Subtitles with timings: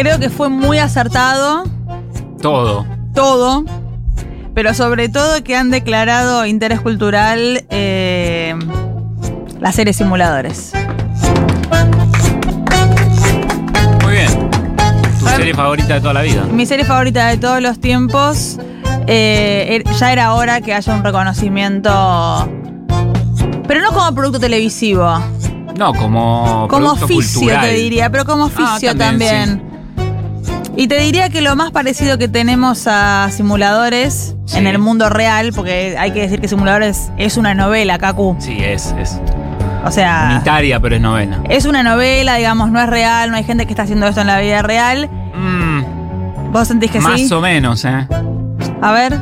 [0.00, 1.64] Creo que fue muy acertado
[2.40, 2.86] Todo.
[3.14, 3.64] todo,
[4.54, 8.54] pero sobre todo que han declarado interés cultural eh,
[9.58, 10.72] las series simuladores.
[14.04, 14.50] Muy bien.
[15.18, 16.44] Tu serie favorita de toda la vida.
[16.44, 18.58] Mi serie favorita de todos los tiempos.
[19.08, 21.90] eh, er- ya era hora que haya un reconocimiento.
[23.66, 25.18] Pero no como producto televisivo.
[25.76, 26.68] No, como.
[26.68, 27.66] Como oficio, cultural.
[27.68, 29.18] te diría, pero como oficio Ah, también,
[29.58, 29.68] también.
[30.80, 34.58] Y te diría que lo más parecido que tenemos a simuladores Sí.
[34.58, 38.36] en el mundo real, porque hay que decir que simuladores es una novela, Kaku.
[38.38, 38.94] Sí, es.
[38.96, 39.20] Es
[39.84, 41.40] O sea, unitaria, pero es novena.
[41.50, 44.28] es una novela, digamos, no es real, no hay gente que está haciendo esto en
[44.28, 45.10] la vida real.
[45.34, 47.32] Mm, ¿Vos sentís que más sí?
[47.34, 48.06] o menos, ¿eh?
[48.80, 49.18] A ver.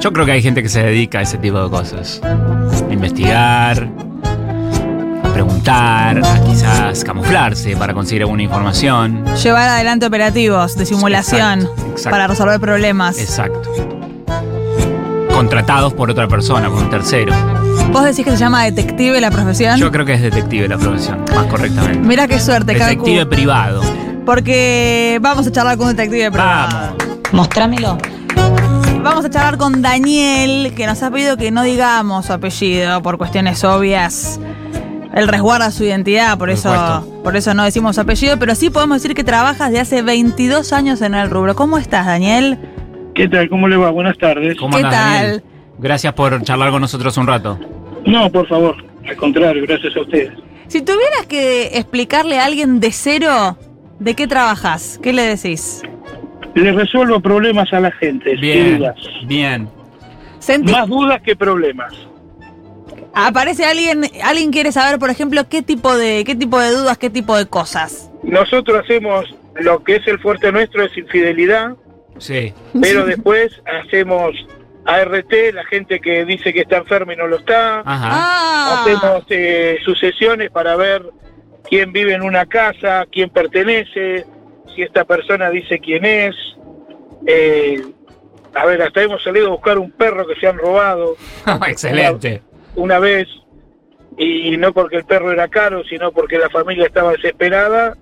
[0.00, 2.20] Yo creo que hay gente que se dedica a ese tipo de cosas.
[2.24, 3.86] A investigar,
[5.44, 9.24] preguntar, a quizás camuflarse para conseguir alguna información.
[9.42, 12.10] Llevar adelante operativos de simulación Exacto, exacto.
[12.10, 13.18] para resolver problemas.
[13.18, 13.70] Exacto.
[15.32, 17.32] Contratados por otra persona, por un tercero.
[17.90, 19.78] ¿Vos decís que se llama detective la profesión?
[19.78, 22.06] Yo creo que es detective la profesión, más correctamente.
[22.06, 22.90] Mira qué suerte, Kaku.
[22.90, 23.80] Detective privado.
[24.26, 26.68] Porque vamos a charlar con un detective privado.
[26.68, 27.32] Vamos.
[27.32, 27.96] Mostrámelo.
[29.02, 33.16] Vamos a charlar con Daniel, que nos ha pedido que no digamos su apellido por
[33.16, 34.38] cuestiones obvias.
[35.14, 37.22] Él resguarda su identidad, por Por eso, supuesto.
[37.24, 40.72] por eso no decimos su apellido, pero sí podemos decir que trabajas de hace 22
[40.72, 41.56] años en el rubro.
[41.56, 42.58] ¿Cómo estás, Daniel?
[43.14, 43.48] ¿Qué tal?
[43.48, 43.90] ¿Cómo le va?
[43.90, 44.56] Buenas tardes.
[44.56, 45.22] ¿Cómo ¿Qué andás, tal?
[45.22, 45.42] Daniel?
[45.78, 47.58] Gracias por charlar con nosotros un rato.
[48.06, 48.76] No, por favor.
[49.08, 50.32] Al contrario, gracias a ustedes.
[50.68, 53.56] Si tuvieras que explicarle a alguien de cero
[53.98, 55.82] de qué trabajas, ¿qué le decís?
[56.54, 58.36] Le resuelvo problemas a la gente.
[58.36, 58.96] Bien, dudas.
[59.26, 59.68] bien.
[60.38, 61.92] Sentí- Más dudas que problemas.
[63.26, 67.10] Aparece alguien, alguien quiere saber, por ejemplo, qué tipo de, qué tipo de dudas, qué
[67.10, 68.10] tipo de cosas.
[68.22, 71.76] Nosotros hacemos lo que es el fuerte nuestro, es infidelidad,
[72.18, 72.52] Sí.
[72.80, 73.50] pero después
[73.84, 74.34] hacemos
[74.84, 77.80] ART, la gente que dice que está enferma y no lo está.
[77.80, 78.08] Ajá.
[78.12, 81.02] Ah, Hacemos eh, sucesiones para ver
[81.68, 84.26] quién vive en una casa, quién pertenece,
[84.74, 86.34] si esta persona dice quién es.
[87.26, 87.82] Eh,
[88.54, 91.16] a ver, hasta hemos salido a buscar un perro que se han robado
[91.68, 92.42] Excelente.
[92.76, 93.26] Una vez,
[94.18, 97.96] y no porque el perro era caro, sino porque la familia estaba desesperada.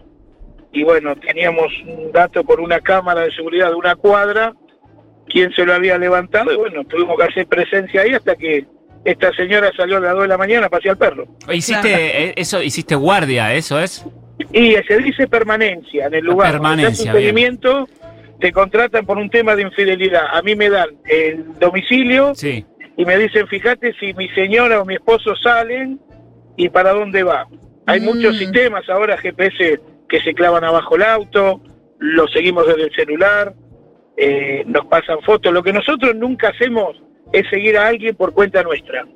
[0.73, 4.53] Y bueno, teníamos un dato por una cámara de seguridad de una cuadra,
[5.29, 8.67] quién se lo había levantado, y bueno, tuvimos que hacer presencia ahí hasta que
[9.05, 11.27] esta señora salió a las 2 de la mañana a pasear al perro.
[11.53, 14.05] Hiciste eh, eso, hiciste guardia, eso es.
[14.53, 16.53] Y se dice permanencia en el La lugar.
[16.53, 17.89] permanencia, un seguimiento,
[18.41, 20.27] te contratan por un tema de infidelidad.
[20.33, 22.65] A mí me dan el domicilio Sí.
[22.99, 25.99] Y me dicen, fíjate si mi señora o mi esposo salen
[26.57, 27.47] y para dónde va.
[27.87, 28.05] Hay Mm.
[28.05, 31.63] muchos sistemas ahora, GPS, que se clavan abajo el auto,
[32.01, 33.55] lo seguimos desde el celular,
[34.17, 35.53] eh, nos pasan fotos.
[35.53, 37.01] Lo que nosotros nunca hacemos
[37.33, 39.07] es seguir a alguien por cuenta nuestra.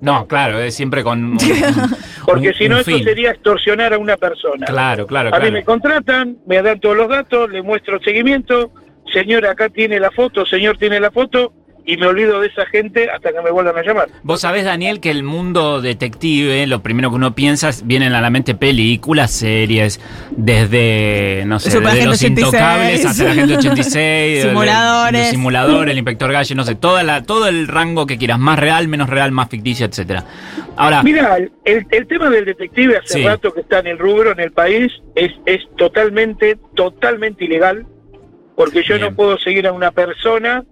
[0.00, 1.24] No, claro, es siempre con.
[1.24, 1.38] un-
[2.26, 4.66] Porque si no, eso sería extorsionar a una persona.
[4.66, 5.52] Claro, claro, A mí claro.
[5.52, 8.72] me contratan, me dan todos los datos, le muestro el seguimiento,
[9.12, 11.52] señor acá tiene la foto, señor tiene la foto,
[11.84, 14.08] y me olvido de esa gente hasta que me vuelvan a llamar.
[14.22, 18.20] Vos sabés, Daniel, que el mundo detective, lo primero que uno piensa, es- vienen a
[18.20, 20.00] la mente películas, series,
[20.36, 22.46] desde, no sé, desde Agente los 86.
[22.52, 24.00] intocables hasta la gente 86, de-
[24.36, 25.20] de- Simuladores.
[25.20, 28.58] los simuladores, el inspector Galle, no sé, toda la, todo el rango que quieras, más
[28.58, 30.24] real, menos real, más ficticio, etcétera.
[30.76, 33.24] Ahora, Mira, el, el tema del detective hace Sí.
[33.24, 37.86] rato que está en el rubro, en el país, es, es totalmente, totalmente ilegal,
[38.56, 39.10] porque yo Bien.
[39.10, 40.64] no puedo seguir a una persona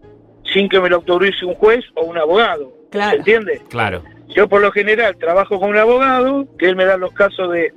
[0.53, 2.73] sin que me lo autorice un juez o un abogado.
[2.91, 3.11] Claro.
[3.11, 3.63] ¿Se entiende?
[3.69, 7.51] claro, Yo por lo general trabajo con un abogado, que él me da los casos
[7.53, 7.73] de...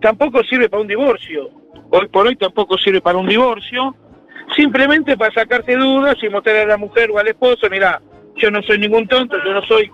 [0.00, 1.50] Tampoco sirve para un divorcio.
[1.90, 3.94] Hoy por hoy tampoco sirve para un divorcio.
[4.54, 8.00] Simplemente para sacarte dudas y mostrar a la mujer o al esposo, mira,
[8.36, 9.90] yo no soy ningún tonto, yo no soy,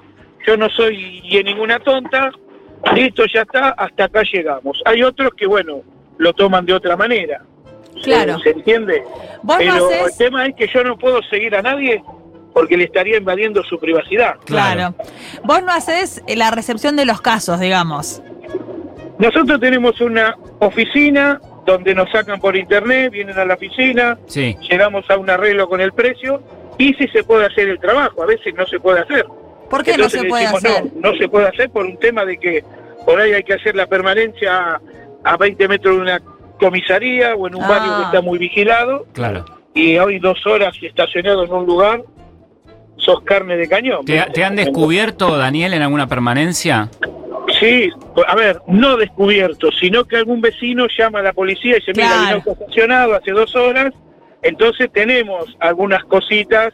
[0.47, 2.31] yo no soy y ninguna tonta.
[2.95, 4.81] Listo, ya está, hasta acá llegamos.
[4.85, 5.83] Hay otros que, bueno,
[6.19, 7.43] lo toman de otra manera.
[8.03, 8.39] Claro.
[8.41, 9.03] ¿Se, entiende?
[9.43, 12.03] Vos no Pero haces- el tema es que yo no puedo seguir a nadie
[12.53, 14.35] porque le estaría invadiendo su privacidad.
[14.45, 14.95] Claro.
[15.45, 18.23] Vos no haces la recepción de los casos, digamos.
[19.19, 24.57] Nosotros tenemos una oficina donde nos sacan por internet, vienen a la oficina, sí.
[24.69, 26.43] llegamos a un arreglo con el precio
[26.77, 29.25] y si se puede hacer el trabajo, a veces no se puede hacer.
[29.71, 30.85] ¿Por qué Entonces no se puede decimos, hacer?
[30.97, 32.65] No, no se puede hacer por un tema de que
[33.07, 34.81] por ahí hay que hacer la permanencia a,
[35.25, 36.23] a 20 metros de una
[36.67, 37.69] comisaría o en un Ah.
[37.69, 39.45] barrio que está muy vigilado Claro.
[39.75, 42.03] y hoy dos horas estacionado en un lugar,
[42.97, 44.05] sos carne de cañón.
[44.05, 46.89] ¿Te, te han descubierto, Daniel, en alguna permanencia?
[47.59, 47.91] Sí,
[48.29, 52.09] a ver, no descubierto, sino que algún vecino llama a la policía y dice, mira,
[52.09, 52.21] Claro.
[52.23, 53.93] hay un auto estacionado hace dos horas,
[54.43, 56.73] entonces tenemos algunas cositas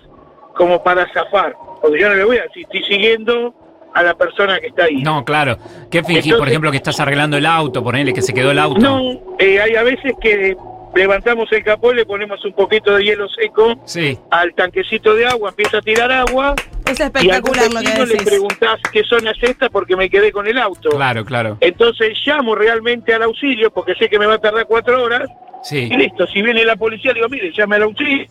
[0.55, 1.55] como para zafar.
[1.81, 3.55] Porque yo no le voy a decir, estoy siguiendo
[3.99, 5.03] a la persona que está ahí.
[5.03, 5.59] No, claro.
[5.91, 8.81] ¿Qué fingís, por ejemplo, que estás arreglando el auto, ponele que se quedó el auto?
[8.81, 9.01] No,
[9.39, 10.57] eh, hay a veces que
[10.95, 14.19] levantamos el capó, le ponemos un poquito de hielo seco Sí.
[14.31, 16.55] al tanquecito de agua, empieza a tirar agua
[16.87, 20.33] Es y a espectacular lo que le preguntás qué zona es esta porque me quedé
[20.33, 20.91] con el auto.
[20.91, 21.59] Claro, claro.
[21.61, 25.29] Entonces llamo realmente al auxilio porque sé que me va a tardar cuatro horas
[25.63, 25.89] Sí.
[25.91, 26.27] y listo.
[26.29, 28.27] Si viene la policía, digo, mire, llame al auxilio.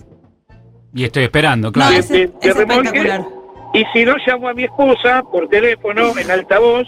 [0.96, 1.96] Y estoy esperando, No, claro.
[1.96, 3.22] es, de- es espectacular.
[3.78, 6.88] Y si no, llamo a mi esposa por teléfono, en altavoz,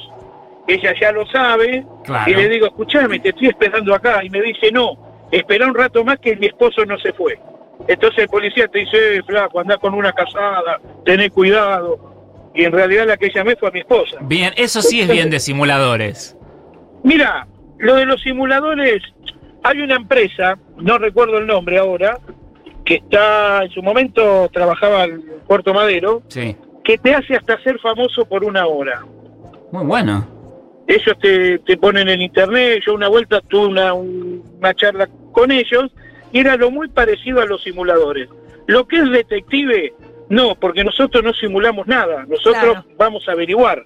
[0.68, 2.32] ella ya lo sabe, Claro.
[2.32, 4.24] y le digo, escúchame, te estoy esperando acá.
[4.24, 4.98] Y me dice, no,
[5.32, 7.40] espera un rato más que mi esposo no se fue.
[7.88, 12.50] Entonces el policía te dice, eh, flaco, andá con una casada, tené cuidado.
[12.56, 14.18] Y en realidad la que llamé fue a mi esposa.
[14.22, 16.36] Bien, eso sí es bien de simuladores.
[17.04, 17.48] Mira,
[17.78, 19.02] lo de los simuladores,
[19.64, 22.18] hay una empresa, no recuerdo el nombre ahora,
[22.84, 26.56] que está, en su momento trabajaba en Puerto Madero, Sí.
[26.90, 29.06] Que te hace hasta ser famoso por una hora.
[29.72, 30.26] Muy bueno.
[30.88, 35.52] Ellos te, te ponen en internet, yo una vuelta tuve una, un- una charla con
[35.52, 35.92] ellos
[36.32, 38.28] y era lo muy parecido a los simuladores.
[38.66, 39.94] Lo que es detective,
[40.30, 42.84] no, porque nosotros no simulamos nada, nosotros Claro.
[42.98, 43.86] vamos a averiguar.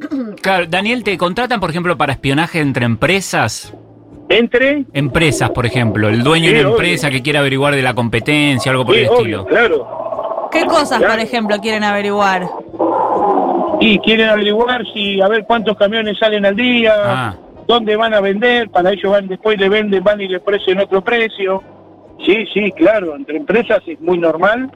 [0.42, 3.72] Claro, Daniel, ¿te contratan, por ejemplo, para espionaje entre empresas?
[4.28, 6.78] Entre, Empresas, por ejemplo, el dueño Sí, de una obvio.
[6.82, 9.46] empresa que quiere averiguar de la competencia, algo por sí, el obvio, estilo.
[9.46, 9.99] claro.
[10.50, 12.48] ¿Qué cosas, por ejemplo, quieren averiguar?
[13.80, 17.34] Y quieren averiguar si, a ver cuántos camiones salen al día, Ah,
[17.66, 21.02] dónde van a vender, para ellos van después le venden, van y le ofrecen otro
[21.02, 21.62] precio.
[22.26, 24.70] Sí, sí, claro, entre empresas es muy normal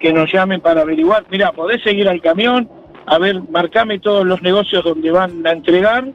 [0.00, 1.24] que nos llamen para averiguar.
[1.30, 2.68] Mira, podés seguir al camión,
[3.06, 6.06] a ver, marcame todos los negocios donde van a entregar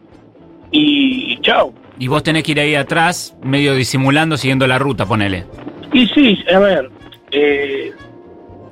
[0.72, 1.74] y chao.
[2.00, 5.46] y vos tenés que ir ahí atrás, medio disimulando, siguiendo la ruta, ponele.
[5.94, 6.90] Y sí, a ver,
[7.32, 7.92] eh,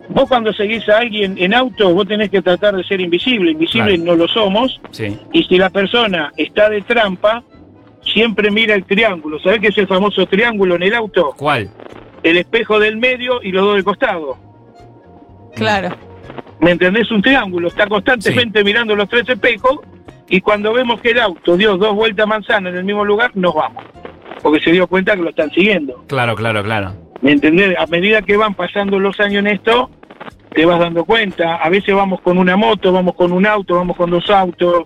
[0.10, 3.96] vos cuando seguís a alguien en auto, vos tenés que tratar de ser invisible, invisible
[3.96, 4.04] Claro.
[4.12, 5.18] no lo somos, Sí.
[5.34, 7.44] y si la persona está de trampa,
[8.04, 9.40] siempre mira el triángulo.
[9.40, 11.34] ¿Sabés qué es el famoso triángulo en el auto?
[11.38, 11.70] ¿Cuál?
[12.24, 14.38] El espejo del medio y los dos del costado.
[15.56, 15.90] Claro.
[16.60, 17.10] ¿Me entendés?
[17.12, 17.68] Un triángulo.
[17.70, 19.80] Está constantemente mirando los tres espejos
[20.28, 23.54] y cuando vemos que el auto dio dos vueltas manzana en el mismo lugar, nos
[23.56, 23.84] vamos.
[24.42, 26.04] Porque se dio cuenta que lo están siguiendo.
[26.08, 26.94] Claro, claro, claro.
[27.22, 27.78] ¿Me entendés?
[27.78, 29.90] A medida que van pasando los años en esto,
[30.54, 31.56] te vas dando cuenta.
[31.56, 34.86] A veces vamos con una moto, vamos con un auto, vamos con dos autos.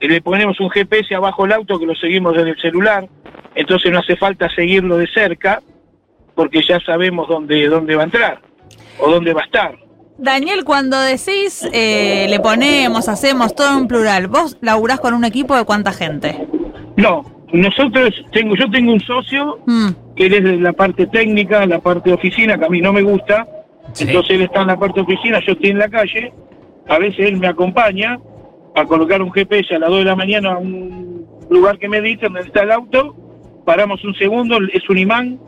[0.00, 3.08] y le ponemos un GPS abajo del auto que lo seguimos desde el celular.
[3.54, 5.62] Entonces no hace falta seguirlo de cerca
[6.34, 8.40] porque ya sabemos dónde, dónde va a entrar
[8.98, 9.78] o dónde va a estar.
[10.18, 15.56] Daniel, cuando decís eh, le ponemos, hacemos todo en plural, ¿vos laburás con un equipo
[15.56, 16.46] de cuánta gente?
[16.96, 21.66] No, nosotros tengo, yo tengo un socio Mm, que él es de la parte técnica,
[21.66, 23.46] la parte de oficina, que a mí no me gusta.
[23.94, 24.04] Sí.
[24.06, 26.32] Entonces él está en la parte de oficina, yo estoy en la calle.
[26.88, 28.18] A veces él me acompaña
[28.74, 32.00] a colocar un GPS a las 2 de la mañana a un lugar que me
[32.00, 33.14] dice donde está el auto.
[33.64, 35.40] Paramos un segundo, es un imán,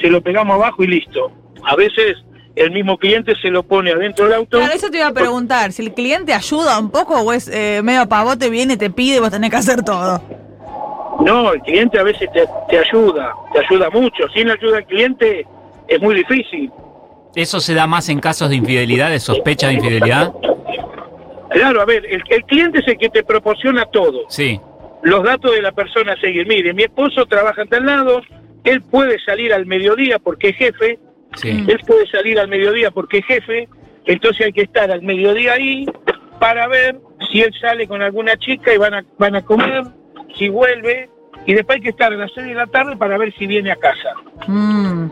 [0.00, 1.32] se lo pegamos abajo y listo.
[1.64, 2.16] A veces
[2.56, 4.58] el mismo cliente se lo pone adentro del auto.
[4.58, 7.80] Claro, eso te iba a preguntar, si el cliente ayuda un poco o es eh,
[7.82, 10.20] medio pavote, viene, te pide y vos tenés que hacer todo.
[11.24, 14.28] No, el cliente a veces te, te ayuda, te ayuda mucho.
[14.34, 15.46] Sin la ayuda del cliente
[15.88, 16.70] es muy difícil.
[17.34, 20.32] ¿Eso se da más en casos de infidelidad, de sospecha de infidelidad?
[21.50, 24.22] Claro, a ver, el, el cliente es el que te proporciona todo.
[24.28, 24.60] Sí.
[25.02, 26.46] los datos de la persona a seguir.
[26.46, 28.22] Mire, mi esposo trabaja en tal lado,
[28.64, 30.98] él puede salir al mediodía porque es jefe,
[31.34, 31.48] Sí.
[31.66, 33.68] él puede salir al mediodía porque es jefe,
[34.04, 35.86] entonces hay que estar al mediodía ahí
[36.38, 39.82] para ver si él sale con alguna chica y van a, van a comer,
[40.36, 41.08] si vuelve,
[41.46, 43.70] y después hay que estar a las 6 de la tarde para ver si viene
[43.72, 44.10] a casa.
[44.46, 45.06] Mm,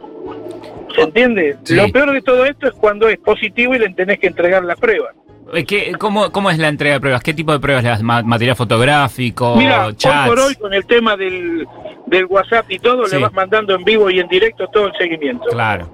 [0.95, 1.57] ¿Se entiende?
[1.65, 1.75] Sí.
[1.77, 4.77] Lo peor de todo esto es cuando es positivo y le tenés que entregar la
[4.77, 5.09] prueba.
[5.53, 7.23] Eh, ¿Qué- cómo, ¿Cómo es la entrega de pruebas?
[7.23, 8.03] ¿Qué tipo de pruebas?
[8.03, 9.57] Ma- ¿Material fotográfico?
[9.57, 10.29] Mira, hoy chats?
[10.29, 11.67] por hoy con el tema del,
[12.07, 13.17] del WhatsApp y todo, Sí.
[13.17, 15.45] le vas mandando en vivo y en directo todo el seguimiento.
[15.51, 15.89] Claro.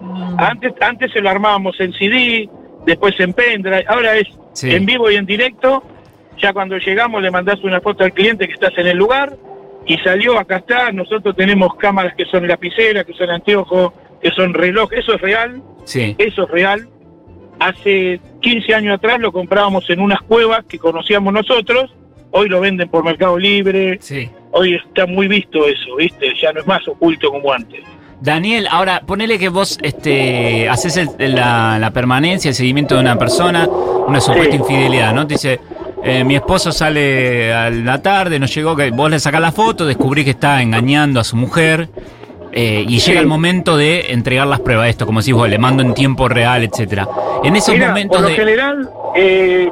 [0.00, 0.36] mm.
[0.38, 2.48] Antes, antes se lo armábamos en CD,
[2.86, 4.70] después en pendrive, ahora es Sí.
[4.74, 5.82] en vivo y en directo.
[6.38, 9.36] Ya cuando llegamos le mandás una foto al cliente que estás en el lugar
[9.86, 10.90] y salió, acá está.
[10.92, 14.92] Nosotros tenemos cámaras que son lapiceras, que son anteojos, que son reloj.
[14.92, 16.14] Eso es real, Sí.
[16.18, 16.88] eso es real.
[17.58, 21.90] Hace 15 años atrás lo comprábamos en unas cuevas que conocíamos nosotros.
[22.30, 23.98] Hoy lo venden por Mercado Libre.
[24.00, 24.30] Sí.
[24.52, 26.32] Hoy está muy visto eso, ¿viste?
[26.40, 27.80] Ya no es más oculto como antes.
[28.20, 33.16] Daniel, ahora ponele que vos este, haces el- la, la permanencia, el seguimiento de una
[33.18, 34.58] persona, una supuesta Sí.
[34.58, 35.26] infidelidad, ¿no?
[35.26, 35.60] Te dice,
[36.04, 39.86] eh, mi esposo sale a la tarde, nos llegó que vos le sacás la foto,
[39.86, 41.88] descubrí que está engañando a su mujer.
[42.52, 45.82] Eh, y llega el momento de entregar las pruebas, esto, como decís vos, le mando
[45.82, 47.06] en tiempo real, etcétera.
[47.44, 48.34] En esos Mira, momentos por lo de.
[48.34, 49.70] general, eh,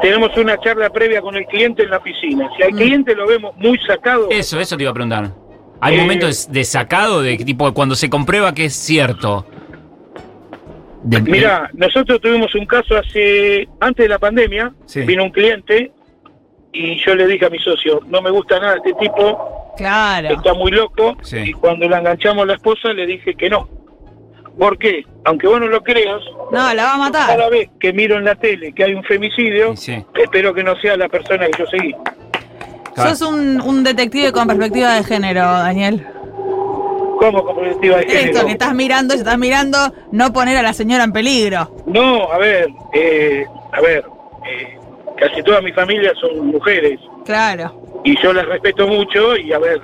[0.00, 2.48] tenemos una charla previa con el cliente en la piscina.
[2.56, 2.76] Si al Mm.
[2.76, 5.30] cliente lo vemos muy sacado, Eso, eso te iba a preguntar.
[5.80, 9.46] Hay Eh, momentos de sacado de tipo cuando se comprueba que es cierto.
[11.02, 14.72] De- Mira, nosotros tuvimos un caso hace antes de la pandemia.
[14.86, 15.02] Sí.
[15.02, 15.92] Vino un cliente
[16.72, 20.28] y yo le dije a mi socio, no me gusta nada este tipo, Claro.
[20.34, 21.16] está muy loco.
[21.22, 21.38] Sí.
[21.38, 23.66] Y cuando la enganchamos a la esposa le dije que no.
[24.58, 25.04] ¿Por qué?
[25.24, 26.20] Aunque vos no lo creas,
[26.50, 27.28] No, la va a matar.
[27.28, 30.74] cada vez que miro en la tele que hay un femicidio, Sí, espero que no
[30.80, 31.94] sea la persona que yo seguí.
[32.94, 33.10] Claro.
[33.14, 36.04] Sos un, un detective con perspectiva de género, Daniel.
[37.20, 38.32] ¿Cómo con perspectiva de género?
[38.32, 39.78] Esto que estás mirando, si estás mirando,
[40.12, 41.70] no poner a la señora en peligro.
[41.86, 44.04] No, a ver, eh, a ver,
[44.48, 44.76] eh,
[45.16, 47.74] casi toda mi familia son mujeres Claro.
[48.10, 49.80] Y yo las respeto mucho y a ver,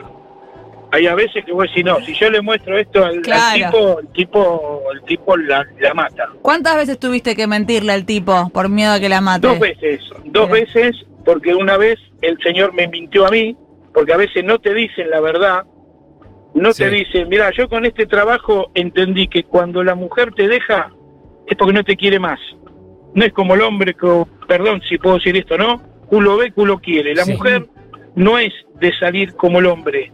[0.93, 3.99] hay a veces que voy a decir, no, si yo le muestro esto al, tipo,
[4.01, 6.29] el tipo, el tipo la, la mata.
[6.41, 9.47] ¿Cuántas veces tuviste que mentirle al tipo por miedo a que la mate?
[9.49, 10.61] Dos veces, dos Mira.
[10.65, 13.57] veces, porque una vez el señor me mintió a mí,
[13.93, 15.65] porque a veces no te dicen la verdad,
[16.55, 16.85] no Sí.
[16.85, 20.93] te dicen, mira, yo con este trabajo entendí que cuando la mujer te deja
[21.49, 22.39] es porque no te quiere más.
[23.15, 25.83] No es como el hombre que, perdón si puedo decir esto, ¿no?
[26.07, 27.15] Culo ve, culo quiere.
[27.15, 27.33] La Sí.
[27.33, 27.67] mujer
[28.15, 30.13] no es de salir como el hombre.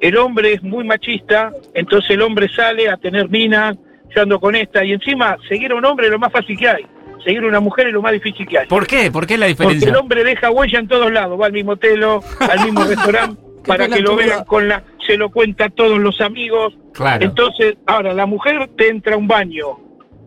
[0.00, 3.76] El hombre es muy machista, entonces el hombre sale a tener minas,
[4.14, 6.68] yo ando con esta, y encima seguir a un hombre es lo más fácil que
[6.68, 6.86] hay.
[7.24, 8.66] Seguir a una mujer es lo más difícil que hay.
[8.66, 9.10] ¿Por qué?
[9.10, 9.90] ¿Por qué la Porque diferencia?
[9.90, 13.88] el hombre deja huella en todos lados, va al mismo telo, al mismo restaurante, para
[13.88, 16.74] que lo vean con la, se lo cuenta a todos los amigos.
[16.94, 17.22] Claro.
[17.22, 19.78] Entonces, ahora la mujer te entra a un baño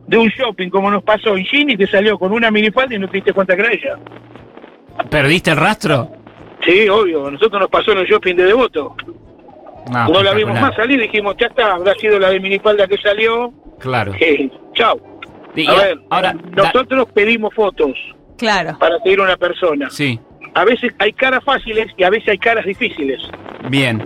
[0.08, 3.08] de un shopping como nos pasó en Gini, te salió con una minifalda y no
[3.08, 3.98] te diste cuenta que era ella.
[5.10, 6.12] ¿Perdiste el rastro?
[6.66, 8.96] Sí, obvio, a nosotros nos pasó en el shopping de Devoto.
[9.94, 12.98] Ah, no la vimos más salir, dijimos, ya está, habrá sido la de minifalda que
[12.98, 13.52] salió.
[13.80, 14.14] Claro.
[14.20, 14.98] Eh, chao.
[15.56, 17.92] Y A ver, ahora, da- nosotros pedimos fotos
[18.38, 18.78] Claro.
[18.80, 19.90] para seguir a una persona.
[19.90, 20.20] sí,
[20.56, 23.20] A veces hay caras fáciles y a veces hay caras difíciles.
[23.70, 23.98] bien.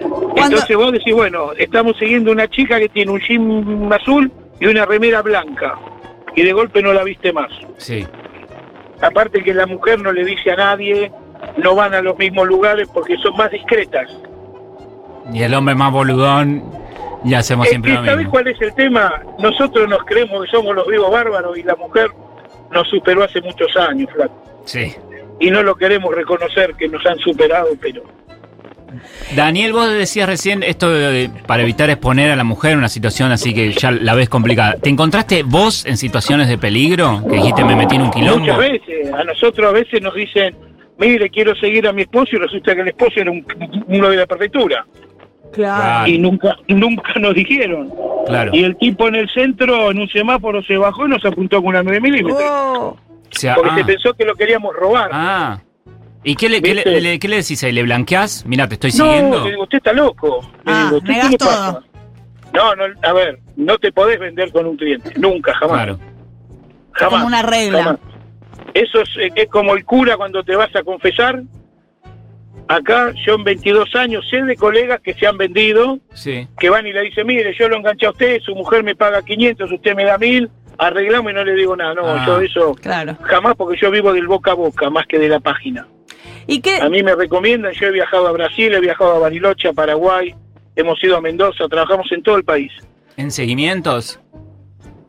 [0.00, 4.66] Cuando- Entonces vos decís, bueno, estamos siguiendo una chica que tiene un jean azul y
[4.66, 5.78] una remera blanca.
[6.36, 7.50] Y de golpe no la viste más.
[7.78, 8.06] Sí.
[9.00, 11.10] Aparte que la mujer no le dice a nadie,
[11.56, 14.10] no van a los mismos lugares porque son más discretas.
[15.32, 16.62] Y el hombre más boludón,
[17.24, 18.30] y hacemos Es siempre que, lo ¿Sabés mismo.
[18.30, 19.22] cuál es el tema?
[19.38, 22.08] Nosotros nos creemos que somos los vivos bárbaros y la mujer
[22.72, 24.62] nos superó hace muchos años, flaco.
[24.64, 24.94] Sí.
[25.40, 28.02] Y no lo queremos reconocer que nos han superado, pero...
[29.34, 32.88] Daniel, vos decías recién esto de, de- para evitar exponer a la mujer en una
[32.88, 34.76] situación así que ya la ves complicada.
[34.80, 37.22] ¿Te encontraste vos en situaciones de peligro?
[37.28, 38.40] Que dijiste me metí en un quilombo.
[38.40, 40.56] Muchas veces, a nosotros a veces nos dicen,
[40.98, 43.44] mire, quiero seguir a mi esposo y resulta que el esposo era un,
[43.88, 44.86] uno de la prefectura.
[45.52, 46.06] Claro.
[46.10, 47.92] Y nunca, nunca nos dijeron.
[48.26, 48.50] Claro.
[48.54, 51.68] Y el tipo en el centro, en un semáforo, se bajó y nos apuntó con
[51.68, 52.42] una 9 milímetros.
[52.42, 52.96] Oh.
[52.96, 52.98] O
[53.38, 55.10] sea, Porque ah, se pensó que lo queríamos robar.
[55.12, 55.60] ah.
[56.24, 57.00] ¿Y qué le, qué, le, ¿Viste?
[57.00, 57.70] le- qué le decís ahí?
[57.70, 58.44] ¿Le blanqueás?
[58.46, 59.44] Mira, te estoy no, siguiendo.
[59.44, 60.40] le digo, usted está loco.
[60.64, 61.48] Le Ah, digo, ¿usted qué le todo.
[61.48, 61.80] pasa?
[62.52, 65.12] No, no, a ver, no te podés vender con un cliente.
[65.18, 65.76] Nunca, jamás.
[65.76, 65.98] Claro.
[66.92, 67.12] Jamás.
[67.14, 67.82] Como una regla.
[67.84, 68.00] jamás.
[68.76, 71.42] Eso es, eh, es como el cura cuando te vas a confesar.
[72.68, 76.48] Acá, yo en 22 años sé de colegas que se han vendido, Sí.
[76.58, 79.22] que van y le dicen, mire, yo lo enganché a usted, su mujer me paga
[79.22, 81.94] 500, usted me da 1000, arreglamos y no le digo nada.
[81.94, 82.24] No, Ah.
[82.26, 83.16] yo eso Claro.
[83.22, 85.86] jamás porque yo vivo del boca a boca, más que de la página.
[86.48, 86.76] ¿Y qué?
[86.82, 90.34] A mí me recomiendan, yo he viajado a Brasil, he viajado a Bariloche, a Paraguay,
[90.74, 92.72] hemos ido a Mendoza, trabajamos en todo el país.
[93.16, 94.20] ¿En seguimientos?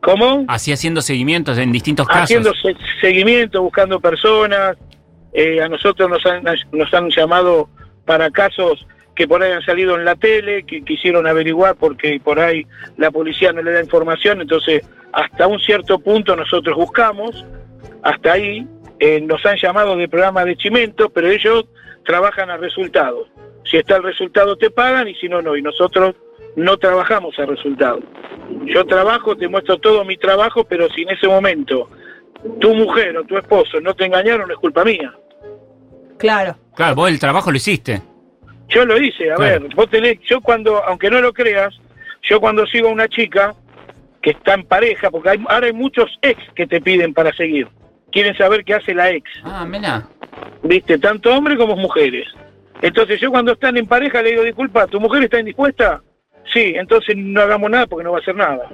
[0.00, 0.44] ¿Cómo?
[0.48, 2.22] Así haciendo seguimientos en distintos casos.
[2.24, 4.76] Haciendo se- seguimiento, buscando personas.
[5.32, 7.68] Eh, a nosotros nos han, nos han llamado
[8.04, 12.38] para casos que por ahí han salido en la tele, que quisieron averiguar porque por
[12.40, 12.64] ahí
[12.96, 17.44] la policía no le da información, entonces hasta un cierto punto nosotros buscamos,
[18.02, 18.66] hasta ahí
[19.00, 21.64] eh, nos han llamado de programa de Chimento, pero ellos
[22.04, 23.28] trabajan a resultados.
[23.64, 25.56] Si está el resultado te pagan y si no, no.
[25.56, 26.14] Y nosotros
[26.58, 28.00] no trabajamos a resultado.
[28.66, 31.88] Yo trabajo, te muestro todo mi trabajo, pero si en ese momento
[32.60, 35.12] tu mujer o tu esposo no te engañaron, no es culpa mía.
[36.18, 36.56] Claro.
[36.74, 38.02] Claro, vos el trabajo lo hiciste.
[38.68, 39.60] Yo lo hice, a Claro.
[39.60, 41.74] ver, vos tenés, yo cuando, aunque no lo creas,
[42.22, 43.54] yo cuando sigo a una chica
[44.20, 47.68] que está en pareja, porque hay, ahora hay muchos ex que te piden para seguir,
[48.12, 50.06] quieren saber qué hace la ex, Ah, mira.
[50.62, 52.26] viste, tanto hombres como mujeres.
[52.82, 56.02] Entonces yo cuando están en pareja le digo, disculpa, ¿tu mujer está indispuesta?
[56.52, 58.68] Sí, entonces no hagamos nada porque no va a hacer nada.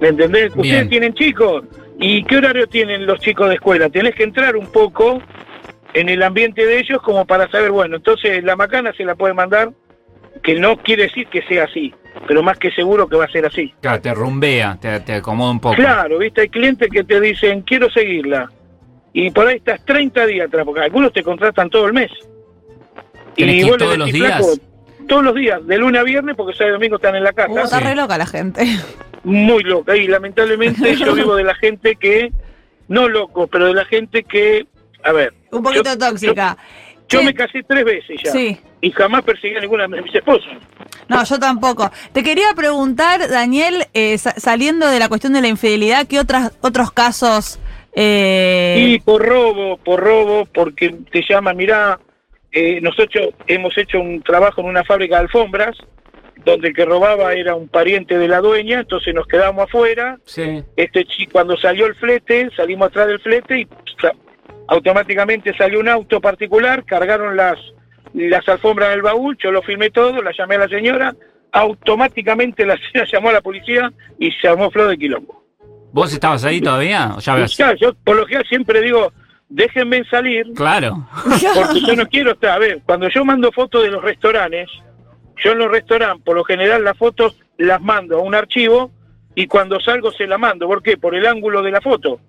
[0.00, 0.54] ¿Me entendés?
[0.54, 0.60] Bien.
[0.60, 1.64] Ustedes tienen chicos.
[1.98, 3.90] ¿Y qué horario tienen los chicos de escuela?
[3.90, 5.20] Tenés que entrar un poco
[5.92, 9.34] en el ambiente de ellos como para saber, bueno, entonces la macana se la puede
[9.34, 9.72] mandar,
[10.42, 11.92] que no quiere decir que sea así,
[12.26, 13.74] pero más que seguro que va a ser así.
[13.82, 15.74] Claro, te rumbea, te, te acomoda un poco.
[15.74, 18.50] Claro, viste, hay clientes que te dicen, quiero seguirla.
[19.12, 22.10] Y por ahí estás 30 días atrás, porque algunos te contratan todo el mes.
[23.34, 24.36] ¿Tenés que ir todos los días?
[24.36, 24.69] "Flaco,
[25.10, 27.50] todos los días, de lunes a viernes, porque sábado y domingo están en la casa.
[27.52, 28.64] Uh, está re loca la gente.
[29.24, 29.96] Muy loca.
[29.96, 32.30] Y lamentablemente yo vivo de la gente que,
[32.86, 34.66] no loco, pero de la gente que,
[35.02, 35.34] a ver.
[35.50, 36.56] Un poquito yo- tóxica.
[37.08, 38.30] Yo, me casé tres veces ya.
[38.30, 38.56] Sí.
[38.80, 40.52] Y jamás perseguí a ninguna de mis esposas.
[41.08, 41.90] No, yo tampoco.
[42.12, 46.52] Te quería preguntar, Daniel, eh, sa- saliendo de la cuestión de la infidelidad, ¿qué otras,
[46.60, 47.58] otros casos?
[47.96, 51.98] eh, Y por robo, por robo, porque te llaman, mirá,
[52.52, 55.76] eh, nosotros hemos hecho un trabajo en una fábrica de alfombras,
[56.44, 60.18] donde el que robaba era un pariente de la dueña, entonces nos quedamos afuera.
[60.24, 60.62] Sí.
[60.76, 63.68] Este chico, cuando salió el flete, salimos atrás del flete y
[64.68, 67.58] automáticamente salió un auto particular, cargaron las,
[68.14, 71.14] las alfombras en el baúl, yo lo filmé todo, la llamé a la señora,
[71.52, 75.44] automáticamente la señora llamó a la policía y se armó flor de quilombo.
[75.92, 77.14] ¿Vos estabas ahí todavía?
[77.16, 79.12] ¿O ya ya, yo por lo general siempre digo,
[79.50, 81.06] déjenme salir, Claro.
[81.54, 82.50] porque yo no quiero estar.
[82.52, 84.70] A ver, cuando yo mando fotos de los restaurantes,
[85.44, 88.90] yo en los restaurantes, por lo general, las fotos las mando a un archivo
[89.34, 90.66] y cuando salgo se la mando.
[90.66, 90.96] ¿Por qué?
[90.96, 92.20] Por el ángulo de la foto.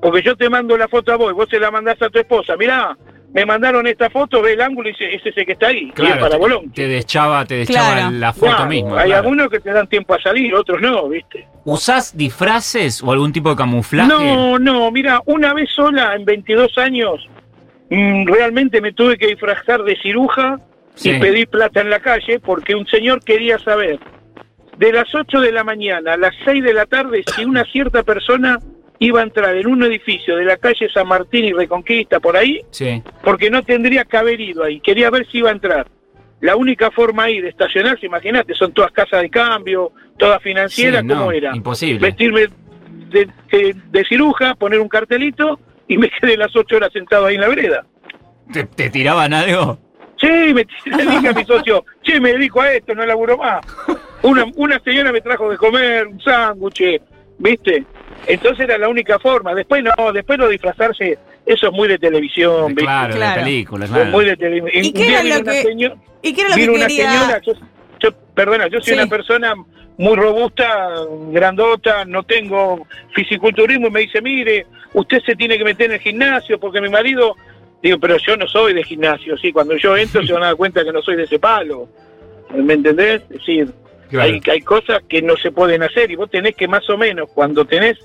[0.00, 2.18] Porque yo te mando la foto a vos y vos se la mandás a tu
[2.18, 2.56] esposa.
[2.56, 2.96] Mirá,
[3.34, 5.84] me mandaron esta foto, ve el ángulo y dice, es ese que está ahí.
[5.84, 6.70] y es Claro, para Bolón.
[6.72, 8.10] te deschaba, te deschaba Claro.
[8.10, 8.96] la foto Claro, mismo.
[8.96, 9.22] hay claro.
[9.22, 11.46] algunos que te dan tiempo a salir, otros no, ¿viste?
[11.64, 14.08] ¿Usás disfraces o algún tipo de camuflaje?
[14.08, 17.26] No, no, mira, una vez sola en 22 años,
[17.90, 20.58] mm, realmente me tuve que disfrazar de ciruja
[20.94, 21.10] Sí.
[21.12, 23.98] y pedí plata en la calle porque un señor quería saber
[24.76, 28.02] de las 8 de la mañana a las 6 de la tarde si una cierta
[28.02, 28.58] persona
[29.04, 32.60] iba a entrar en un edificio de la calle San Martín y Reconquista por ahí,
[32.70, 33.02] Sí.
[33.24, 35.86] porque no tendría que haber ido ahí, quería ver si iba a entrar.
[36.40, 41.06] La única forma ahí de estacionarse, imagínate, son todas casas de cambio, todas financieras, Sí,
[41.06, 41.54] no, ¿cómo era?
[41.54, 41.98] imposible.
[42.00, 42.46] Vestirme
[43.10, 47.34] de, de- de ciruja, poner un cartelito y me quedé las 8 horas sentado ahí
[47.36, 47.84] en la vereda.
[48.52, 49.78] ¿Te, te tiraban algo?
[50.20, 50.64] Sí, me
[50.96, 53.60] le dije a mi socio, che, me dedico a esto, no laburo más.
[54.22, 57.00] Una, una señora me trajo de comer, un sándwich,
[57.38, 57.84] ¿viste?
[58.26, 59.54] Entonces era la única forma.
[59.54, 62.82] Después no, después lo disfrazarse, eso es muy de televisión, ¿viste?
[62.84, 63.38] Claro, Claro.
[63.40, 64.04] de películas, claro.
[64.10, 64.84] muy de televisión.
[64.84, 67.10] ¿Y qué era vino lo una que- señora- ¿Y qué era lo que una quería?
[67.12, 67.52] señora, yo,
[68.00, 69.00] yo- perdona, yo soy Sí.
[69.00, 69.54] una persona
[69.98, 70.88] muy robusta,
[71.32, 76.00] grandota, no tengo fisiculturismo y me dice, mire, usted se tiene que meter en el
[76.00, 77.36] gimnasio porque mi marido,
[77.82, 80.56] digo, pero yo no soy de gimnasio, sí, cuando yo entro se van a dar
[80.56, 81.88] cuenta que no soy de ese palo,
[82.54, 83.22] ¿me entendés?
[83.22, 83.68] Es decir,
[84.12, 84.30] Claro.
[84.30, 87.30] hay, hay cosas que no se pueden hacer y vos tenés que más o menos,
[87.34, 87.98] cuando tenés,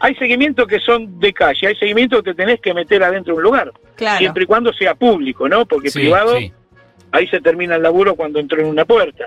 [0.00, 3.38] hay seguimientos que son de calle, hay seguimientos que te tenés que meter adentro de
[3.38, 4.18] un lugar, Claro.
[4.18, 5.66] siempre y cuando sea público, ¿no?
[5.66, 6.50] Porque Sí, privado sí.
[7.12, 9.26] ahí se termina el laburo cuando entró en una puerta.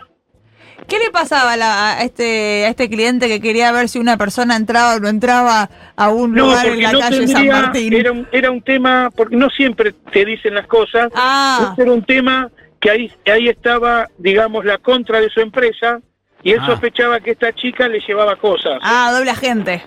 [0.88, 4.18] ¿Qué le pasaba a, la- a este, a este cliente que quería ver si una
[4.18, 7.62] persona entraba o no entraba a un No, lugar en la no calle San tendría,
[7.62, 7.94] Martín?
[7.94, 11.92] era un, era un tema, porque no siempre te dicen las cosas, Ah, este era
[11.92, 12.50] un tema
[12.82, 16.02] que ahí, ahí estaba, digamos, la contra de su empresa,
[16.44, 16.66] y él Ah.
[16.68, 18.80] sospechaba que esta chica le llevaba cosas.
[18.82, 19.84] ah, doble agente.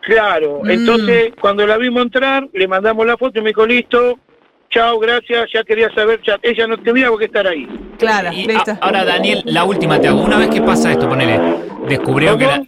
[0.00, 0.70] Claro, Mm.
[0.70, 4.18] entonces cuando la vimos entrar, le mandamos la foto y me dijo, listo,
[4.70, 7.68] chao, gracias, ya quería saber, ya, ella no tendría por qué estar ahí.
[7.98, 8.72] Claro, Y listo.
[8.72, 10.22] a- ahora, Daniel, la última te hago.
[10.22, 11.38] Una vez que pasa esto, ponele,
[11.88, 12.62] descubrieron que la,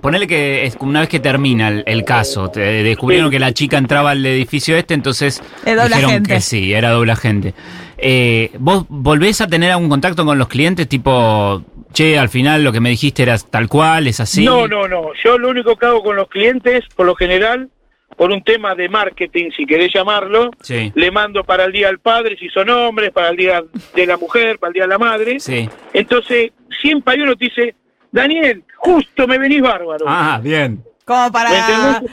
[0.00, 3.32] ponele que es una vez que termina el, el caso, te descubrieron Sí.
[3.32, 6.34] que la chica entraba al edificio este, entonces Es doble dijeron agente.
[6.34, 7.54] que sí, era doble agente.
[7.98, 12.72] Eh, ¿Vos volvés a tener algún contacto con los clientes, tipo, che, al final lo
[12.72, 14.44] que me dijiste era tal cual, es así?
[14.44, 15.10] No, no, no.
[15.24, 17.68] Yo lo único que hago con los clientes, por lo general,
[18.16, 22.00] por un tema de marketing, si querés llamarlo, Sí, le mando para el Día del
[22.00, 23.62] Padre, si son hombres, para el Día
[23.94, 25.40] de la Mujer, para el Día de la Madre.
[25.40, 25.68] sí.
[25.92, 26.50] Entonces,
[26.82, 27.74] siempre hay uno que dice,
[28.12, 30.04] Daniel, justo me venís bárbaro.
[30.08, 30.82] Ah, bien.
[31.04, 31.50] Como para,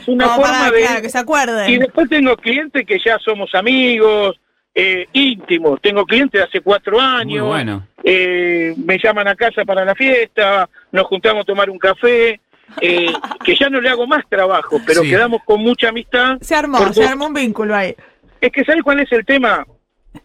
[0.08, 1.70] una como para, forma de- claro, que se acuerden.
[1.70, 4.40] Y después tengo clientes que ya somos amigos,
[4.80, 5.82] eh, íntimos.
[5.82, 7.48] Tengo clientes de hace cuatro Muy años.
[7.48, 7.88] bueno.
[8.04, 12.40] eh, me llaman a casa para la fiesta, nos juntamos a tomar un café,
[12.80, 13.08] eh,
[13.44, 15.10] que ya no le hago más trabajo, pero Sí.
[15.10, 16.38] quedamos con mucha amistad.
[16.42, 17.96] Se armó, Porque- se armó un vínculo ahí.
[18.40, 19.66] Es que ¿sabes cuál es el tema?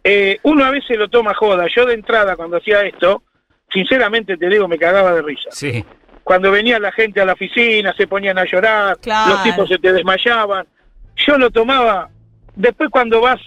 [0.05, 1.67] Eh, uno a veces lo toma joda.
[1.75, 3.23] Yo de entrada cuando hacía esto,
[3.73, 5.49] sinceramente te digo, me cagaba de risa.
[5.51, 5.83] Sí,
[6.25, 9.33] Cuando venía la gente a la oficina, se ponían a llorar, Claro.
[9.33, 10.67] los tipos se te desmayaban.
[11.17, 12.11] Yo lo tomaba,
[12.55, 13.41] después cuando vas,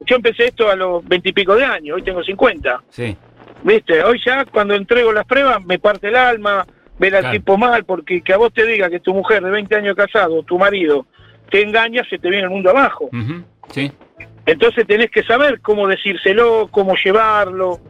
[0.00, 2.82] yo empecé esto a los veintipico de años, hoy tengo 50.
[2.90, 3.16] sí.
[3.62, 6.66] Viste, hoy ya cuando entrego las pruebas me parte el alma,
[6.98, 7.36] ver al Claro.
[7.38, 10.42] tipo mal, porque que a vos te diga que tu mujer de 20 años casado,
[10.42, 11.06] tu marido,
[11.50, 13.08] te engañas, se te viene el mundo abajo.
[13.70, 13.90] Sí.
[14.44, 17.80] Entonces tenés que saber cómo decírselo, cómo llevarlo.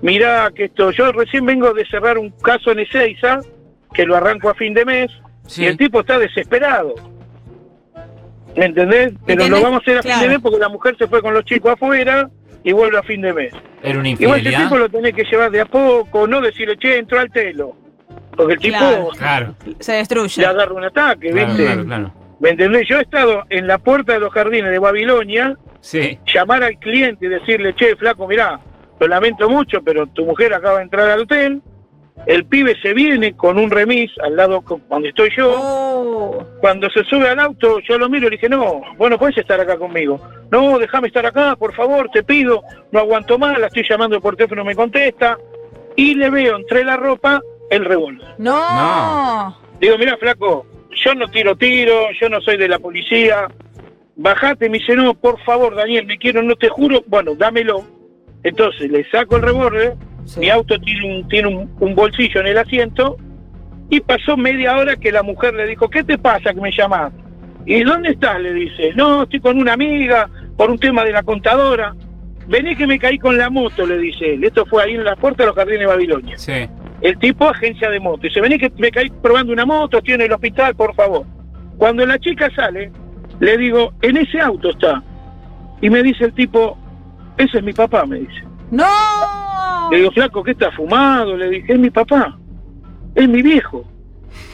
[0.00, 3.40] Mirá que esto, yo recién vengo de cerrar un caso en Ezeiza,
[3.92, 5.10] que lo arranco a fin de mes,
[5.46, 5.64] Sí.
[5.64, 6.94] y el tipo está desesperado.
[8.56, 9.12] ¿Me entendés?
[9.26, 11.22] Pero lo tenés- vamos a hacer a fin de mes porque la mujer se fue
[11.22, 12.28] con los chicos afuera
[12.64, 13.52] y vuelve a fin de mes.
[13.82, 16.98] Era una Igual este tipo lo tenés que llevar de a poco, no decirle, che,
[16.98, 17.76] entró al telo.
[18.36, 19.08] Porque el tipo Claro.
[19.16, 19.54] Claro.
[19.80, 20.40] Se destruye.
[20.42, 21.64] le agarra un ataque, Claro, ¿viste?
[21.64, 22.14] claro, claro.
[22.40, 22.86] ¿Me entendés?
[22.88, 26.18] Yo he estado en la puerta de los jardines de Babilonia, Sí.
[26.32, 28.60] llamar al cliente y decirle, che, flaco, mirá,
[29.00, 31.60] lo lamento mucho, pero tu mujer acaba de entrar al hotel,
[32.26, 35.50] el pibe se viene con un remis al lado donde estoy yo,
[36.00, 36.44] Oh.
[36.60, 39.60] cuando se sube al auto, yo lo miro y le dije, no, bueno, puedes estar
[39.60, 40.20] acá conmigo.
[40.50, 44.36] No, déjame estar acá, por favor, te pido, no aguanto más, la estoy llamando por
[44.36, 45.36] teléfono, no me contesta,
[45.96, 48.26] y le veo entre la ropa el revólver.
[48.38, 49.56] No.
[49.80, 50.66] Digo, mira, flaco,
[51.04, 53.48] yo no tiro tiro, yo no soy de la policía.
[54.16, 57.02] Bajate, me dice, no, por favor, Daniel, me quiero, no te juro.
[57.06, 57.84] Bueno, dámelo.
[58.42, 59.94] Entonces le saco el revólver,
[60.28, 60.40] Sí.
[60.40, 63.16] mi auto tiene, un, tiene un, un bolsillo en el asiento,
[63.90, 67.12] y pasó media hora que la mujer le dijo, ¿qué te pasa que me llamas?
[67.64, 68.40] ¿Y dónde estás?
[68.40, 71.94] Le dice, no, estoy con una amiga, por un tema de la contadora.
[72.46, 74.44] Vení que me caí con la moto, le dice él.
[74.44, 76.38] Esto fue ahí en la puerta de los jardines de Babilonia.
[76.38, 76.68] Sí.
[77.00, 78.22] El tipo agencia de moto.
[78.22, 81.24] Dice, vení que me caí probando una moto, estoy en el hospital, por favor.
[81.76, 82.90] Cuando la chica sale,
[83.38, 85.02] le digo, en ese auto está.
[85.80, 86.76] Y me dice el tipo,
[87.36, 88.47] ese es mi papá, me dice.
[88.70, 89.90] No.
[89.90, 91.36] Le digo, flaco, ¿qué está fumado?
[91.36, 92.38] Le dije, es mi papá,
[93.14, 93.84] es mi viejo.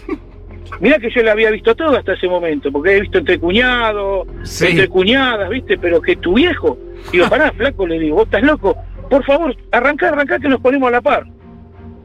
[0.80, 4.26] Mirá que yo le había visto todo hasta ese momento, porque he visto entre cuñados,
[4.42, 4.68] Sí.
[4.68, 5.78] entre cuñadas, ¿viste?
[5.78, 6.78] Pero que tu viejo.
[7.12, 8.76] Digo, pará, flaco, le digo, vos estás loco.
[9.10, 11.24] Por favor, arrancá, arrancá que nos ponemos a la par.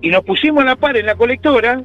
[0.02, 1.82] Y nos pusimos a la par en la colectora.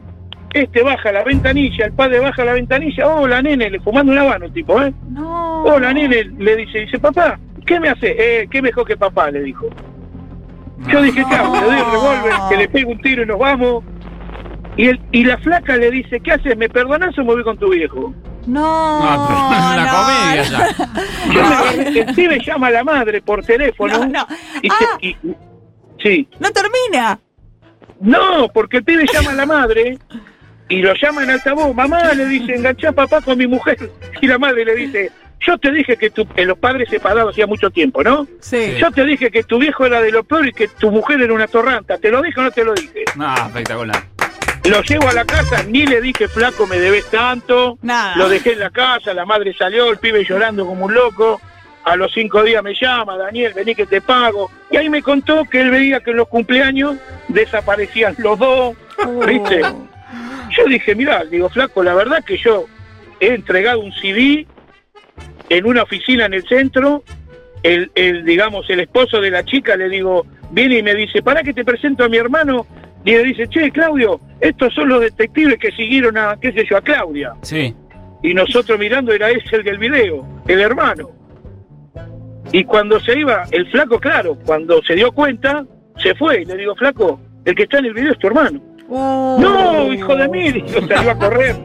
[0.52, 3.08] Este baja la ventanilla, el padre baja la ventanilla.
[3.08, 4.92] Hola, nene, le fumando un habano el tipo, ¿eh?
[5.10, 5.64] No.
[5.64, 8.14] Hola, nene, le dice, dice, papá, ¿qué me hace?
[8.16, 9.30] Eh, ¿qué mejor que papá?
[9.32, 9.68] Le dijo.
[10.88, 11.54] Yo dije, ¿qué hago?
[11.54, 13.84] Le doy el revólver, que le pego un tiro y nos vamos.
[14.76, 16.56] Y, el, y la flaca le dice, ¿qué haces?
[16.56, 18.12] ¿Me perdonás o me voy con tu viejo?
[18.46, 19.00] No.
[19.00, 21.90] No, pero es una no, comedia ya.
[21.92, 23.98] Yo el pibe llama a la madre por teléfono.
[23.98, 24.26] No, no.
[24.62, 24.74] Y Ah.
[25.00, 25.16] se- y-
[26.02, 26.28] sí.
[26.40, 27.18] No termina.
[28.00, 29.98] No, porque el pibe llama a la madre
[30.68, 31.74] y lo llama en altavoz.
[31.74, 33.78] Mamá le dice, enganchá a papá con mi mujer.
[34.20, 35.12] Y la madre le dice,
[35.46, 38.26] yo te dije que, tu, que los padres separados hacía mucho tiempo, ¿no?
[38.40, 38.74] Sí.
[38.78, 41.32] Yo te dije que tu viejo era de lo peor y que tu mujer era
[41.32, 41.98] una torranta.
[41.98, 43.04] ¿Te lo dije o no te lo dije?
[43.16, 44.04] No, espectacular.
[44.64, 47.78] Lo llevo a la casa, ni le dije, flaco, me debes tanto.
[47.82, 48.16] Nada.
[48.16, 51.40] Lo dejé en la casa, la madre salió, el pibe llorando como un loco.
[51.84, 54.50] A los cinco días me llama, Daniel, vení que te pago.
[54.70, 56.96] Y ahí me contó que él veía que en los cumpleaños
[57.28, 58.74] desaparecían los dos,
[59.26, 59.60] ¿viste?
[60.56, 62.64] Yo dije, mira, digo, flaco, la verdad que yo
[63.20, 64.46] he entregado un CD
[65.48, 67.02] en una oficina en el centro.
[67.62, 71.42] El, el, digamos, el esposo de la chica le digo, viene y me dice, para
[71.42, 72.66] que te presento a mi hermano.
[73.04, 76.76] Y le dice, che, Claudio, estos son los detectives que siguieron a, qué sé yo,
[76.76, 77.34] a Claudia.
[77.42, 77.74] Sí.
[78.22, 81.10] Y nosotros mirando era ese el del video, el hermano.
[82.52, 85.64] Y cuando se iba, el flaco, claro, cuando se dio cuenta,
[86.02, 86.42] se fue.
[86.42, 88.60] Y le digo, flaco, el que está en el video es tu hermano.
[88.88, 89.38] Uh.
[89.40, 90.48] No, hijo de.
[90.48, 91.56] Y yo salió a correr.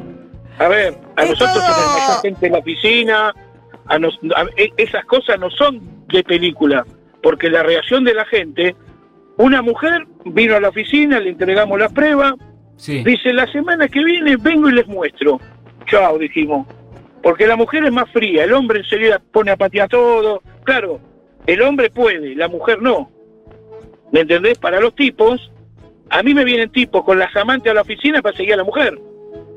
[0.58, 3.34] A ver, a Es nosotros se nos gente en la piscina.
[3.90, 6.86] A nos- a- e- esas cosas no son de película,
[7.22, 8.76] porque la reacción de la gente,
[9.38, 12.36] una mujer vino a la oficina, le entregamos la prueba,
[12.78, 13.04] Sí.
[13.04, 15.40] dice, la semana que viene vengo y les muestro.
[15.88, 16.68] Chao, dijimos.
[17.22, 20.42] Porque la mujer es más fría, el hombre enseguida pone a patear todo.
[20.64, 21.00] Claro,
[21.46, 23.10] el hombre puede, la mujer no.
[24.12, 24.58] ¿Me entendés?
[24.58, 25.52] Para los tipos,
[26.10, 28.64] a mí me vienen tipos con las amantes a la oficina para seguir a la
[28.64, 28.98] mujer.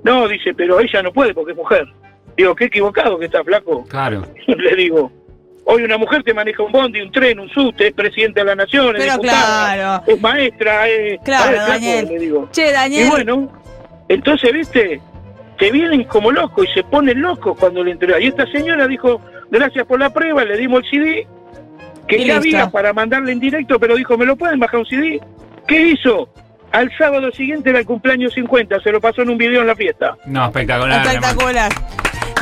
[0.03, 1.87] No, dice, pero ella no puede porque es mujer.
[2.37, 3.85] Digo, qué equivocado que está flaco.
[3.89, 4.27] Claro.
[4.47, 5.11] Le digo,
[5.65, 8.55] hoy una mujer te maneja un bondi, un tren, un subte, es presidente de la
[8.55, 10.05] nación, es Pero diputada, claro.
[10.07, 11.21] es maestra, es...
[11.25, 12.09] Claro, flaco, Daniel.
[12.09, 12.49] le digo.
[12.53, 13.07] Che, Daniel.
[13.07, 13.53] Y bueno,
[14.09, 15.01] entonces, viste,
[15.59, 18.19] te vienen como locos y se ponen locos cuando le entrega.
[18.21, 21.27] Y esta señora dijo, gracias por la prueba, le dimos el CD,
[22.09, 22.57] que Y ya listo.
[22.59, 25.21] había para mandarle en directo, pero dijo, ¿me lo pueden bajar un CD?
[25.69, 26.29] ¿Qué hizo?
[26.73, 29.77] Al sábado siguiente era el cumpleaños 50, se lo pasó en un video en la
[29.77, 30.17] fiesta.
[30.25, 31.07] No, espectacular.
[31.07, 31.71] Espectacular.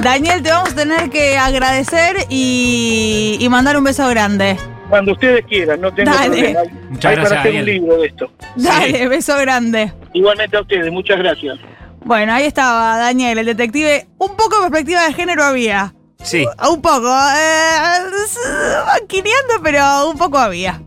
[0.03, 4.57] Daniel, te vamos a tener que agradecer y, y mandar un beso grande.
[4.89, 6.29] Cuando ustedes quieran, no tengo Dale.
[6.29, 6.61] problema.
[6.61, 8.33] Hay- Muchas hay gracias, para hacer un libro de esto.
[8.57, 9.93] Dale, beso grande.
[10.15, 11.59] Igualmente a ustedes, muchas gracias.
[12.03, 14.07] Bueno, ahí estaba Daniel, el detective.
[14.19, 15.95] Un poco de perspectiva de género había.
[16.23, 16.45] Sí.
[16.69, 17.09] Un poco.
[17.09, 17.99] Eh,
[18.87, 20.81] maquineando, pero un poco había.